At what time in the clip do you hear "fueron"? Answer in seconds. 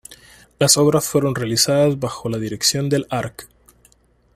1.07-1.35